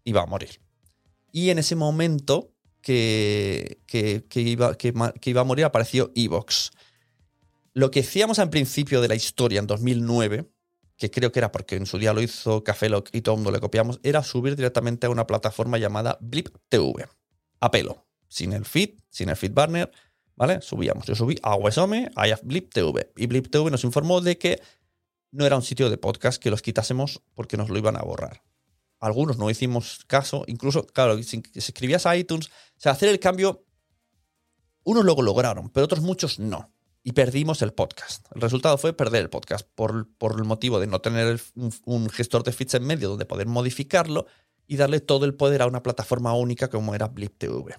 iba 0.05 0.21
a 0.21 0.25
morir. 0.25 0.61
Y 1.31 1.49
en 1.49 1.59
ese 1.59 1.75
momento 1.75 2.53
que, 2.81 3.81
iba, 4.33 4.75
que, 4.75 4.93
iba, 5.25 5.41
a 5.41 5.43
morir 5.43 5.65
apareció 5.65 6.11
Evox. 6.15 6.71
Lo 7.73 7.91
que 7.91 7.99
hacíamos 7.99 8.39
al 8.39 8.49
principio 8.49 9.01
de 9.01 9.09
la 9.09 9.15
historia, 9.15 9.59
en 9.59 9.67
2009, 9.67 10.49
que 10.97 11.11
creo 11.11 11.31
que 11.31 11.39
era 11.39 11.51
porque 11.51 11.75
en 11.75 11.85
su 11.85 11.97
día 11.97 12.13
lo 12.13 12.21
hizo 12.21 12.63
Cafeloc 12.63 13.09
y 13.11 13.21
todo 13.21 13.35
el 13.35 13.39
mundo 13.39 13.51
le 13.51 13.59
copiamos, 13.59 13.99
era 14.03 14.23
subir 14.23 14.55
directamente 14.55 15.05
a 15.05 15.09
una 15.09 15.27
plataforma 15.27 15.77
llamada 15.77 16.17
Blip 16.21 16.49
TV 16.69 17.07
a 17.59 17.71
pelo, 17.71 18.05
sin 18.27 18.53
el 18.53 18.65
feed, 18.65 18.99
sin 19.09 19.29
el 19.29 19.35
feed 19.35 19.53
burner, 19.53 19.91
¿vale? 20.35 20.61
Subíamos. 20.61 21.05
Yo 21.05 21.15
subí 21.15 21.37
a 21.43 21.55
Wesome, 21.55 22.11
a 22.15 22.25
Blip 22.43 22.73
TV. 22.73 23.11
Y 23.15 23.27
Blip 23.27 23.49
TV 23.49 23.71
nos 23.71 23.83
informó 23.83 24.21
de 24.21 24.37
que 24.37 24.61
no 25.31 25.45
era 25.45 25.55
un 25.55 25.63
sitio 25.63 25.89
de 25.89 25.97
podcast 25.97 26.41
que 26.41 26.49
los 26.49 26.61
quitásemos 26.61 27.21
porque 27.33 27.57
nos 27.57 27.69
lo 27.69 27.77
iban 27.77 27.97
a 27.97 28.01
borrar. 28.01 28.43
Algunos 28.99 29.37
no 29.37 29.49
hicimos 29.49 30.05
caso, 30.07 30.43
incluso, 30.47 30.87
claro, 30.87 31.21
si 31.21 31.43
escribías 31.53 32.05
a 32.05 32.15
iTunes, 32.15 32.47
o 32.47 32.79
sea, 32.79 32.93
hacer 32.93 33.09
el 33.09 33.19
cambio, 33.19 33.63
unos 34.83 35.05
luego 35.05 35.21
lograron, 35.21 35.69
pero 35.69 35.85
otros 35.85 36.01
muchos 36.01 36.39
no. 36.39 36.71
Y 37.03 37.11
perdimos 37.13 37.61
el 37.61 37.73
podcast. 37.73 38.25
El 38.33 38.41
resultado 38.41 38.77
fue 38.77 38.93
perder 38.93 39.21
el 39.21 39.29
podcast 39.29 39.67
por, 39.75 40.09
por 40.17 40.37
el 40.37 40.43
motivo 40.43 40.79
de 40.79 40.87
no 40.87 40.99
tener 40.99 41.39
un, 41.55 41.71
un 41.85 42.09
gestor 42.09 42.43
de 42.43 42.51
feeds 42.51 42.73
en 42.73 42.85
medio 42.85 43.09
donde 43.09 43.25
poder 43.25 43.47
modificarlo 43.47 44.25
y 44.67 44.75
darle 44.75 44.99
todo 44.99 45.25
el 45.25 45.33
poder 45.33 45.61
a 45.61 45.67
una 45.67 45.81
plataforma 45.81 46.33
única 46.33 46.69
como 46.69 46.93
era 46.93 47.07
Blip 47.07 47.37
TV. 47.37 47.75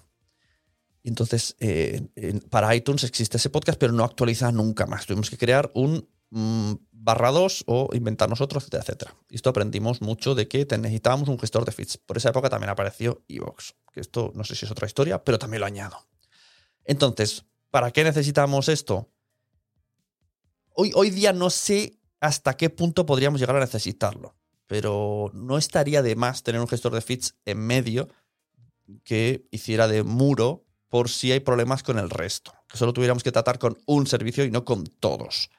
Entonces, 1.03 1.55
eh, 1.59 2.09
para 2.49 2.75
iTunes 2.75 3.03
existe 3.03 3.37
ese 3.37 3.49
podcast, 3.49 3.79
pero 3.79 3.93
no 3.93 4.03
actualiza 4.03 4.51
nunca 4.51 4.85
más. 4.85 5.05
Tuvimos 5.05 5.29
que 5.29 5.37
crear 5.37 5.71
un 5.73 6.09
mm, 6.31 6.73
barra 6.91 7.31
2 7.31 7.63
o 7.67 7.89
inventar 7.93 8.29
nosotros, 8.29 8.63
etcétera, 8.63 8.83
etcétera. 8.83 9.15
Y 9.29 9.35
esto 9.35 9.49
aprendimos 9.49 10.01
mucho 10.01 10.35
de 10.35 10.47
que 10.47 10.65
necesitábamos 10.77 11.29
un 11.29 11.39
gestor 11.39 11.63
de 11.63 11.71
feeds. 11.71 11.97
Por 11.97 12.17
esa 12.17 12.29
época 12.29 12.49
también 12.49 12.69
apareció 12.69 13.23
Evox, 13.27 13.75
que 13.93 14.01
esto 14.01 14.31
no 14.35 14.43
sé 14.43 14.55
si 14.55 14.65
es 14.65 14.71
otra 14.71 14.87
historia, 14.87 15.23
pero 15.23 15.39
también 15.39 15.61
lo 15.61 15.67
añado. 15.67 15.97
Entonces, 16.83 17.45
¿para 17.69 17.91
qué 17.91 18.03
necesitamos 18.03 18.67
esto? 18.67 19.09
Hoy, 20.73 20.91
hoy 20.95 21.11
día 21.11 21.33
no 21.33 21.49
sé 21.49 21.99
hasta 22.19 22.57
qué 22.57 22.69
punto 22.69 23.05
podríamos 23.05 23.39
llegar 23.39 23.55
a 23.55 23.61
necesitarlo 23.61 24.35
pero 24.69 25.31
no 25.33 25.57
estaría 25.57 26.03
de 26.03 26.15
más 26.15 26.43
tener 26.43 26.61
un 26.61 26.67
gestor 26.67 26.93
de 26.93 27.01
feeds 27.01 27.33
en 27.45 27.57
medio 27.57 28.07
que 29.03 29.47
hiciera 29.49 29.87
de 29.87 30.03
muro 30.03 30.63
por 30.89 31.09
si 31.09 31.31
hay 31.31 31.39
problemas 31.39 31.81
con 31.81 31.97
el 31.97 32.11
resto. 32.11 32.53
Que 32.67 32.77
solo 32.77 32.93
tuviéramos 32.93 33.23
que 33.23 33.31
tratar 33.31 33.57
con 33.57 33.79
un 33.87 34.05
servicio 34.05 34.45
y 34.45 34.51
no 34.51 34.65
con 34.65 34.83
todos. 34.83 35.49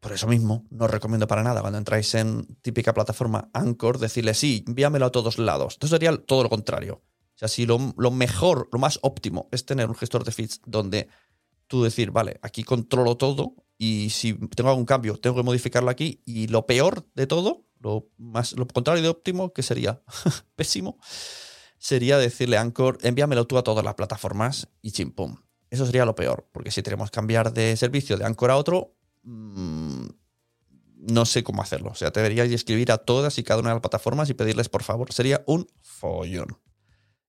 por 0.00 0.12
eso 0.12 0.26
mismo, 0.26 0.66
no 0.70 0.86
os 0.86 0.90
recomiendo 0.90 1.28
para 1.28 1.44
nada 1.44 1.60
cuando 1.60 1.78
entráis 1.78 2.12
en 2.16 2.44
típica 2.60 2.92
plataforma 2.92 3.50
Anchor 3.52 3.98
decirle 3.98 4.34
sí, 4.34 4.64
envíamelo 4.66 5.06
a 5.06 5.12
todos 5.12 5.38
lados. 5.38 5.74
Esto 5.74 5.86
sería 5.86 6.16
todo 6.16 6.42
lo 6.42 6.48
contrario. 6.48 6.94
O 7.04 7.38
sea, 7.38 7.46
si 7.46 7.66
lo, 7.66 7.94
lo 7.96 8.10
mejor, 8.10 8.68
lo 8.72 8.80
más 8.80 8.98
óptimo 9.02 9.48
es 9.52 9.64
tener 9.64 9.88
un 9.88 9.94
gestor 9.94 10.24
de 10.24 10.32
feeds 10.32 10.60
donde 10.66 11.06
tú 11.68 11.84
decir, 11.84 12.10
vale, 12.10 12.40
aquí 12.42 12.64
controlo 12.64 13.16
todo 13.16 13.54
y 13.78 14.10
si 14.10 14.34
tengo 14.34 14.70
algún 14.70 14.86
cambio, 14.86 15.18
tengo 15.20 15.36
que 15.36 15.44
modificarlo 15.44 15.88
aquí. 15.88 16.20
Y 16.26 16.48
lo 16.48 16.66
peor 16.66 17.06
de 17.14 17.28
todo, 17.28 17.69
lo, 17.80 18.08
más, 18.18 18.52
lo 18.52 18.66
contrario 18.66 19.02
de 19.02 19.08
óptimo, 19.08 19.52
que 19.52 19.62
sería 19.62 20.02
pésimo, 20.56 20.98
sería 21.78 22.18
decirle 22.18 22.56
a 22.56 22.60
Anchor, 22.60 22.98
envíamelo 23.02 23.46
tú 23.46 23.58
a 23.58 23.64
todas 23.64 23.84
las 23.84 23.94
plataformas 23.94 24.68
y 24.82 24.92
chimpum. 24.92 25.36
Eso 25.70 25.86
sería 25.86 26.04
lo 26.04 26.14
peor, 26.14 26.48
porque 26.52 26.70
si 26.70 26.82
tenemos 26.82 27.10
que 27.10 27.14
cambiar 27.14 27.52
de 27.52 27.76
servicio 27.76 28.16
de 28.16 28.24
Anchor 28.24 28.50
a 28.50 28.56
otro, 28.56 28.94
mmm, 29.22 30.06
no 31.00 31.24
sé 31.24 31.42
cómo 31.42 31.62
hacerlo. 31.62 31.90
O 31.90 31.94
sea, 31.94 32.10
deberíais 32.10 32.52
escribir 32.52 32.92
a 32.92 32.98
todas 32.98 33.38
y 33.38 33.42
cada 33.42 33.60
una 33.60 33.70
de 33.70 33.76
las 33.76 33.82
plataformas 33.82 34.28
y 34.30 34.34
pedirles 34.34 34.68
por 34.68 34.82
favor. 34.82 35.12
Sería 35.12 35.42
un 35.46 35.66
follón. 35.80 36.58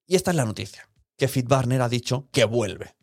Y 0.06 0.16
esta 0.16 0.32
es 0.32 0.38
la 0.38 0.46
noticia, 0.46 0.90
que 1.18 1.28
FitBarner 1.28 1.82
ha 1.82 1.90
dicho 1.90 2.28
que 2.32 2.44
vuelve. 2.44 2.96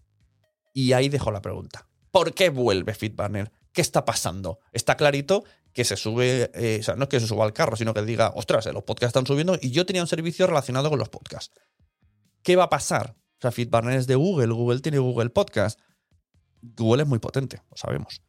Y 0.74 0.92
ahí 0.92 1.08
dejo 1.08 1.30
la 1.30 1.40
pregunta. 1.40 1.88
¿Por 2.10 2.34
qué 2.34 2.50
vuelve 2.50 2.94
FitBarner? 2.94 3.52
¿Qué 3.72 3.80
está 3.80 4.04
pasando? 4.04 4.60
Está 4.72 4.96
clarito 4.96 5.44
que 5.72 5.84
se 5.84 5.96
sube, 5.96 6.50
eh, 6.54 6.78
o 6.80 6.82
sea, 6.82 6.96
no 6.96 7.04
es 7.04 7.08
que 7.08 7.20
se 7.20 7.26
suba 7.26 7.44
al 7.44 7.52
carro, 7.52 7.76
sino 7.76 7.94
que 7.94 8.02
diga, 8.02 8.32
ostras, 8.34 8.66
eh, 8.66 8.72
los 8.72 8.84
podcasts 8.84 9.10
están 9.10 9.26
subiendo 9.26 9.56
y 9.60 9.70
yo 9.70 9.86
tenía 9.86 10.02
un 10.02 10.08
servicio 10.08 10.46
relacionado 10.46 10.90
con 10.90 10.98
los 10.98 11.08
podcasts. 11.08 11.54
¿Qué 12.42 12.56
va 12.56 12.64
a 12.64 12.70
pasar? 12.70 13.16
O 13.42 13.50
sea, 13.50 13.52
es 13.92 14.06
de 14.06 14.14
Google, 14.16 14.52
Google 14.52 14.80
tiene 14.80 14.98
Google 14.98 15.30
Podcast. 15.30 15.78
Google 16.60 17.02
es 17.02 17.08
muy 17.08 17.18
potente, 17.18 17.62
lo 17.70 17.76
sabemos. 17.76 18.22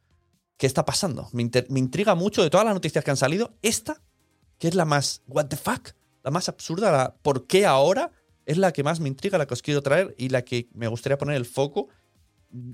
¿Qué 0.56 0.66
está 0.66 0.84
pasando? 0.84 1.28
Me, 1.32 1.50
me, 1.68 1.78
intriga 1.80 2.14
mucho 2.14 2.42
de 2.42 2.50
todas 2.50 2.66
las 2.66 2.74
noticias 2.74 3.02
que 3.02 3.10
han 3.10 3.16
salido. 3.16 3.56
Esta, 3.62 4.02
que 4.58 4.68
es 4.68 4.74
la 4.74 4.84
más, 4.84 5.22
what 5.26 5.46
the 5.46 5.56
fuck, 5.56 5.90
la 6.22 6.30
más 6.30 6.48
absurda, 6.48 6.92
la, 6.92 7.14
¿por 7.22 7.46
qué 7.46 7.66
ahora? 7.66 8.12
Es 8.46 8.58
la 8.58 8.72
que 8.72 8.84
más 8.84 9.00
me 9.00 9.08
intriga, 9.08 9.38
la 9.38 9.46
que 9.46 9.54
os 9.54 9.62
quiero 9.62 9.82
traer 9.82 10.14
y 10.18 10.28
la 10.28 10.42
que 10.42 10.68
me 10.74 10.86
gustaría 10.86 11.18
poner 11.18 11.36
el 11.36 11.46
foco 11.46 11.88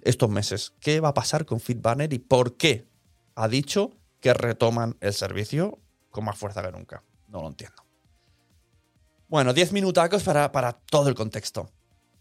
estos 0.02 0.28
meses. 0.28 0.74
¿Qué 0.80 1.00
va 1.00 1.08
a 1.08 1.14
pasar 1.14 1.46
con 1.46 1.60
FitBanner 1.60 2.12
y 2.12 2.18
por 2.18 2.56
qué 2.56 2.86
ha 3.34 3.48
dicho 3.48 3.90
que 4.26 4.34
retoman 4.34 4.96
el 5.00 5.12
servicio 5.12 5.78
con 6.10 6.24
más 6.24 6.36
fuerza 6.36 6.60
que 6.60 6.72
nunca? 6.72 7.04
No 7.28 7.42
lo 7.42 7.46
entiendo. 7.46 7.76
Bueno, 9.28 9.52
10 9.52 9.72
minutacos 9.72 10.24
para, 10.24 10.50
para 10.50 10.72
todo 10.72 11.08
el 11.08 11.14
contexto. 11.14 11.70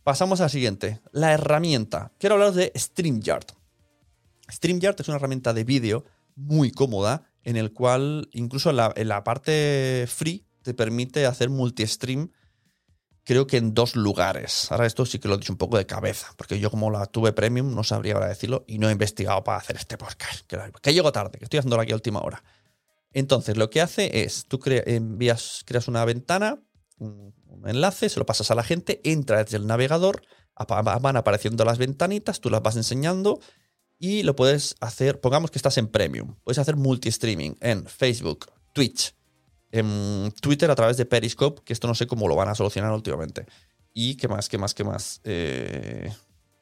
Pasamos 0.04 0.40
al 0.40 0.52
siguiente, 0.52 1.02
la 1.12 1.34
herramienta. 1.34 2.12
Quiero 2.20 2.36
hablar 2.36 2.52
de 2.52 2.72
StreamYard. 2.78 3.48
StreamYard 4.52 5.02
es 5.02 5.08
una 5.08 5.18
herramienta 5.18 5.52
de 5.52 5.64
vídeo 5.64 6.06
muy 6.36 6.70
cómoda 6.70 7.32
en 7.44 7.58
el 7.58 7.74
cual 7.74 8.30
incluso 8.34 8.72
la, 8.72 8.94
en 8.96 9.08
la 9.08 9.24
parte 9.24 10.06
free 10.08 10.46
te 10.62 10.76
permite 10.76 11.26
hacer 11.26 11.50
multi-stream 11.50 12.30
creo 13.25 13.48
que 13.48 13.58
en 13.58 13.74
dos 13.74 13.96
lugares. 13.96 14.72
Ahora 14.72 14.86
esto 14.86 15.05
sí 15.05 15.20
que 15.20 15.27
lo 15.27 15.36
he 15.36 15.38
dicho 15.39 15.51
un 15.51 15.58
poco 15.58 15.77
de 15.77 15.86
cabeza, 15.86 16.34
porque 16.38 16.60
yo 16.60 16.72
como 16.72 16.89
la 16.91 17.05
tuve 17.08 17.34
premium 17.34 17.75
no 17.75 17.84
sabría 17.84 18.13
ahora 18.13 18.27
decirlo 18.27 18.63
y 18.67 18.77
no 18.77 18.88
he 18.88 18.91
investigado 18.94 19.44
para 19.44 19.58
hacer 19.58 19.75
este 19.75 19.98
podcast. 19.98 20.46
Que, 20.82 20.94
llego 20.94 21.12
tarde, 21.12 21.38
que 21.38 21.44
estoy 21.44 21.60
haciéndolo 21.60 21.82
aquí 21.82 21.91
a 21.91 21.96
última 21.96 22.22
hora. 22.22 22.44
Entonces, 23.12 23.58
lo 23.58 23.70
que 23.70 23.82
hace 23.82 24.24
es, 24.24 24.46
tú 24.46 24.60
envías, 24.65 25.63
creas 25.65 25.88
una 25.88 26.05
ventana, 26.05 26.62
un, 26.98 27.34
un, 27.48 27.67
enlace, 27.67 28.10
se 28.10 28.20
lo 28.20 28.25
pasas 28.25 28.51
a 28.51 28.55
la 28.55 28.63
gente, 28.63 29.01
entra 29.03 29.44
desde 29.44 29.58
el 29.58 29.67
navegador, 29.67 30.22
van 30.67 31.17
apareciendo 31.17 31.65
las 31.65 31.77
ventanitas, 31.77 32.39
tú 32.39 32.50
las 32.50 32.62
vas 32.62 32.75
enseñando 32.75 33.39
y 33.98 34.24
lo 34.24 34.36
puedes 34.36 34.75
hacer, 34.82 35.20
pongamos 35.20 35.50
que 35.50 35.58
estás 35.58 35.77
en 35.77 35.88
premium, 35.88 36.36
puedes 36.44 36.60
hacer 36.60 36.75
multi-streaming 36.75 37.55
en 37.62 37.86
Facebook, 37.88 38.51
Twitch, 38.74 39.15
en 39.79 40.34
Twitter 40.41 40.70
a 40.72 40.75
través 40.75 40.98
de 40.98 41.05
Periscope, 41.05 41.62
que 41.63 41.74
esto 41.74 41.88
no 41.88 41.96
sé 41.96 42.08
cómo 42.08 42.27
lo 42.27 42.36
van 42.36 42.50
a 42.50 42.55
solucionar 42.55 42.91
últimamente. 42.91 43.46
Y 43.94 44.15
qué 44.15 44.27
más, 44.27 44.50
qué 44.50 44.58
más, 44.58 44.74
qué 44.74 44.84
más. 44.84 45.22
Eh, 45.24 46.12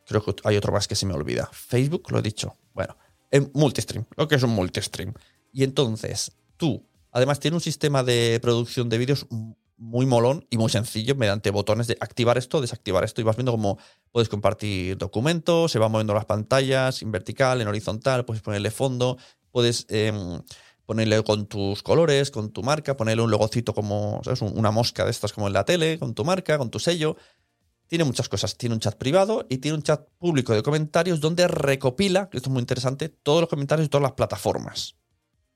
creo 0.05 0.24
que 0.24 0.36
hay 0.43 0.58
otro 0.58 0.72
más 0.72 0.88
que 0.88 0.96
se 0.96 1.05
me 1.05 1.13
olvida. 1.13 1.50
Facebook, 1.51 2.12
lo 2.12 2.20
he 2.20 2.22
dicho. 2.22 2.55
Bueno, 2.74 2.98
en 3.32 3.51
multistream, 3.53 4.05
lo 4.15 4.27
que 4.27 4.36
es 4.36 4.43
un 4.43 4.51
multistream. 4.51 5.13
Y 5.51 5.63
entonces, 5.63 6.32
tú, 6.58 6.88
además, 7.12 7.39
tiene 7.39 7.55
un 7.55 7.62
sistema 7.62 8.03
de 8.03 8.39
producción 8.41 8.89
de 8.89 8.98
vídeos 8.98 9.27
muy 9.77 10.05
molón 10.05 10.46
y 10.50 10.58
muy 10.58 10.70
sencillo 10.70 11.15
mediante 11.15 11.51
botones 11.51 11.88
de 11.88 11.98
activar 12.00 12.38
esto, 12.38 12.62
desactivar 12.62 13.03
esto 13.03 13.22
y 13.22 13.24
vas 13.24 13.36
viendo 13.36 13.51
cómo 13.51 13.77
puedes 14.12 14.29
compartir 14.29 14.98
documentos, 14.98 15.72
se 15.72 15.79
van 15.79 15.91
moviendo 15.91 16.13
las 16.13 16.25
pantallas 16.25 17.01
en 17.01 17.12
vertical, 17.12 17.60
en 17.60 17.67
horizontal, 17.67 18.24
puedes 18.25 18.41
ponerle 18.41 18.72
fondo, 18.72 19.17
puedes 19.51 19.86
eh, 19.89 20.13
ponerle 20.86 21.24
con 21.24 21.48
tus 21.48 21.84
colores, 21.84 22.32
con 22.32 22.52
tu 22.52 22.63
marca, 22.63 22.98
ponerle 22.98 23.24
un 23.24 23.32
logocito 23.32 23.74
como, 23.74 24.22
¿sabes? 24.24 24.42
Una 24.42 24.72
mosca 24.72 25.06
de 25.06 25.12
estas 25.12 25.34
como 25.34 25.48
en 25.48 25.54
la 25.54 25.66
tele, 25.66 26.00
con 26.00 26.13
tu 26.13 26.25
marca, 26.25 26.58
con 26.58 26.70
tu 26.70 26.80
sello. 26.80 27.16
Tiene 27.88 28.04
muchas 28.04 28.30
cosas. 28.30 28.58
Tiene 28.58 28.75
un 28.75 28.82
chat 28.82 28.96
privado 28.96 29.46
y 29.50 29.58
tiene 29.58 29.78
un 29.78 29.84
chat 29.84 30.08
público 30.18 30.54
de 30.54 30.63
comentarios 30.63 31.20
donde 31.20 31.48
recopila, 31.48 32.30
que 32.30 32.38
esto 32.38 32.50
es 32.50 32.54
muy 32.54 32.62
interesante, 32.62 33.10
todos 33.10 33.42
los 33.42 33.50
comentarios 33.50 33.86
de 33.86 33.90
todas 33.90 34.04
las 34.04 34.13
plataformas 34.13 34.96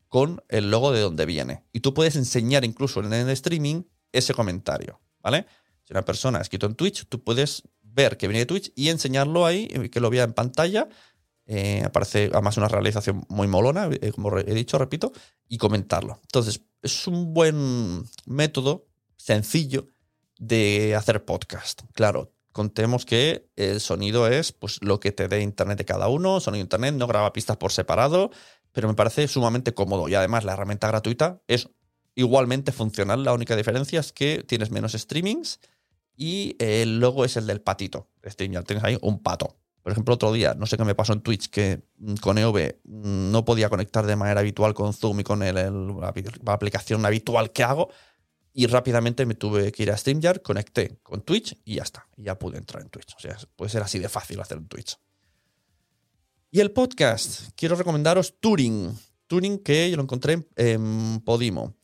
con 0.08 0.42
el 0.48 0.72
logo 0.72 0.92
de 0.92 1.02
donde 1.02 1.26
viene. 1.26 1.64
Y 1.74 1.82
tú 1.82 1.94
puedes 1.94 2.16
enseñar 2.16 2.64
incluso 2.64 3.02
en 3.02 3.12
el 3.12 3.30
streaming 3.30 3.84
ese 4.12 4.34
comentario, 4.34 5.02
¿vale? 5.22 5.46
Si 5.84 5.94
una 5.94 6.04
persona 6.04 6.40
ha 6.40 6.42
escrito 6.42 6.66
en 6.66 6.76
Twitch, 6.76 7.08
tú 7.08 7.24
puedes 7.24 7.64
ver 7.82 8.18
que 8.18 8.28
viene 8.28 8.40
de 8.40 8.46
Twitch 8.46 8.72
y 8.76 8.90
enseñarlo 8.90 9.46
ahí, 9.46 9.68
que 9.68 10.00
lo 10.00 10.10
vea 10.10 10.24
en 10.24 10.34
pantalla 10.34 10.88
eh, 11.48 11.82
aparece 11.86 12.30
además 12.34 12.58
una 12.58 12.68
realización 12.68 13.26
muy 13.30 13.48
molona, 13.48 13.90
eh, 13.90 14.12
como 14.12 14.38
he 14.38 14.54
dicho, 14.54 14.78
repito, 14.78 15.14
y 15.48 15.58
comentarlo. 15.58 16.20
Entonces, 16.24 16.62
es 16.82 17.08
un 17.08 17.34
buen 17.34 18.04
método 18.26 18.86
sencillo 19.16 19.88
de 20.38 20.94
hacer 20.96 21.24
podcast. 21.24 21.82
Claro, 21.94 22.34
contemos 22.52 23.06
que 23.06 23.50
el 23.56 23.80
sonido 23.80 24.28
es 24.28 24.52
pues, 24.52 24.80
lo 24.82 25.00
que 25.00 25.14
te 25.14 25.30
dé 25.30 25.42
internet 25.42 25.78
de 25.78 25.86
cada 25.86 26.10
uno, 26.10 26.42
sonido 26.42 26.62
internet, 26.62 26.96
no 26.96 27.08
graba 27.08 27.32
pistas 27.32 27.56
por 27.56 27.72
separado, 27.72 28.30
pero 28.74 28.90
me 28.90 28.94
parece 28.94 29.28
sumamente 29.28 29.74
cómodo 29.74 30.10
y 30.10 30.16
además 30.16 30.44
la 30.44 30.54
herramienta 30.54 30.88
gratuita 30.88 31.42
es 31.48 31.70
igualmente 32.14 32.72
funcional. 32.72 33.24
La 33.24 33.34
única 33.34 33.56
diferencia 33.56 34.02
es 34.02 34.12
que 34.12 34.44
tienes 34.44 34.70
menos 34.70 34.94
streamings 34.94 35.60
y 36.16 36.56
el 36.60 37.00
logo 37.00 37.24
es 37.24 37.38
el 37.38 37.48
del 37.48 37.62
patito. 37.62 38.10
ya 38.24 38.64
tienes 38.64 38.84
ahí 38.84 38.98
un 39.02 39.24
pato. 39.24 39.56
Por 39.88 39.94
ejemplo, 39.94 40.16
otro 40.16 40.34
día, 40.34 40.54
no 40.54 40.66
sé 40.66 40.76
qué 40.76 40.84
me 40.84 40.96
pasó 40.96 41.14
en 41.14 41.22
Twitch, 41.22 41.50
que 41.50 41.82
mm, 42.00 42.16
con 42.16 42.38
EOB 42.38 42.76
mm, 42.84 43.32
no 43.32 43.46
podía 43.46 43.70
conectar 43.70 44.06
de 44.06 44.18
manera 44.18 44.42
habitual 44.42 44.74
con 44.74 44.92
Zoom 44.92 45.22
y 45.22 45.24
con 45.24 45.40
la, 45.40 45.72
aplicación 46.48 47.06
habitual 47.06 47.54
que 47.54 47.64
hago. 47.64 47.90
Y 48.52 48.68
rápidamente 48.68 49.26
me 49.26 49.34
tuve 49.34 49.72
que 49.72 49.84
ir 49.84 49.92
a 49.94 49.96
StreamYard, 49.96 50.42
conecté 50.42 51.00
con 51.04 51.22
Twitch 51.22 51.58
y 51.64 51.76
ya 51.76 51.84
está. 51.84 52.06
Ya 52.18 52.38
pude 52.38 52.58
entrar 52.58 52.84
en 52.84 52.90
Twitch. 52.90 53.16
O 53.16 53.20
sea, 53.22 53.38
puede 53.56 53.72
ser 53.72 53.82
así 53.82 53.98
de 53.98 54.10
fácil 54.10 54.42
hacer 54.42 54.58
en 54.58 54.68
Twitch. 54.68 54.98
Y 56.52 56.60
el 56.60 56.72
podcast, 56.72 57.52
quiero 57.56 57.78
recomendaros 57.78 58.42
Turing. 58.42 58.94
Turing 59.28 59.60
que 59.60 59.90
yo 59.90 59.96
lo 59.96 60.04
encontré 60.04 60.50
en 60.58 61.22
Podimo. 61.22 61.77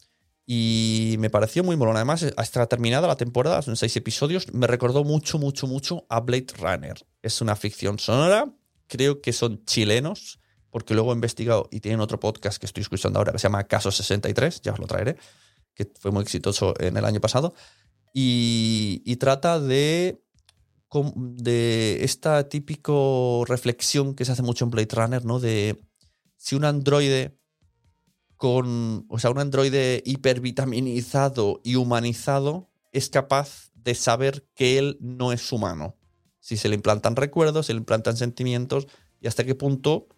Y 0.46 1.16
me 1.20 1.30
pareció 1.30 1.64
muy 1.64 1.78
molón. 1.78 1.96
Además, 1.96 2.26
hasta 2.36 2.66
terminada 2.68 3.08
la 3.08 3.16
temporada, 3.16 3.62
son 3.62 3.78
seis 3.78 3.96
episodios, 3.96 4.54
me 4.54 4.68
recordó 4.68 5.04
mucho, 5.04 5.40
mucho, 5.40 5.68
mucho 5.68 6.06
a 6.10 6.20
Blade 6.20 6.48
Runner. 6.60 6.96
Es 7.22 7.42
una 7.42 7.56
ficción 7.56 7.98
sonora, 7.98 8.54
creo 8.88 9.22
que 9.22 9.32
son 9.32 9.64
chilenos, 9.66 10.40
porque 10.70 10.94
luego 10.94 11.12
he 11.12 11.16
investigado 11.16 11.70
y 11.72 11.80
tienen 11.80 12.02
otro 12.02 12.20
podcast 12.20 12.58
que 12.58 12.66
estoy 12.66 12.82
escuchando 12.82 13.20
ahora 13.20 13.32
que 13.32 13.40
se 13.40 13.44
llama 13.44 13.64
Caso 13.66 13.92
63, 13.92 14.62
ya 14.62 14.74
os 14.74 14.80
lo 14.80 14.88
traeré, 14.88 15.16
que 15.74 15.90
fue 16.00 16.12
muy 16.12 16.24
exitoso 16.24 16.74
en 16.80 16.98
el 16.98 17.06
año 17.06 17.22
pasado. 17.22 17.54
Y, 18.14 19.02
y 19.06 19.16
trata 19.16 19.60
de, 19.60 20.22
de 21.16 22.04
esta 22.04 22.50
típico 22.50 23.46
reflexión 23.48 24.14
que 24.14 24.26
se 24.26 24.34
hace 24.34 24.42
mucho 24.42 24.66
en 24.66 24.72
Blade 24.72 24.90
Runner, 24.92 25.26
¿no? 25.26 25.40
De 25.40 25.82
si 26.36 26.56
un 26.56 26.66
androide 26.66 27.40
con, 28.44 29.06
o 29.08 29.20
sea, 29.20 29.30
un 29.30 29.40
androide 29.40 30.04
hipervitaminizado 30.06 31.62
y 31.64 31.78
humanizado 31.78 32.70
es 32.92 33.10
capaz 33.10 33.72
de 33.74 33.96
saber 33.96 34.46
que 34.54 34.78
él 34.78 34.98
no 35.00 35.32
es 35.32 35.50
humano. 35.54 35.96
Si 36.42 36.58
se 36.58 36.68
le 36.68 36.76
implantan 36.76 37.16
recuerdos, 37.16 37.68
se 37.68 37.74
le 37.74 37.80
implantan 37.80 38.18
sentimientos 38.18 38.88
y 39.22 39.28
hasta 39.28 39.46
qué 39.46 39.56
punto 39.56 40.10